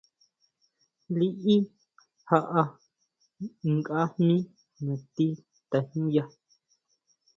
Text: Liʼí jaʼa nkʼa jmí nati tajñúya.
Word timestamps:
Liʼí 1.17 1.55
jaʼa 2.27 2.61
nkʼa 3.73 3.99
jmí 4.15 4.37
nati 4.85 5.25
tajñúya. 5.69 6.23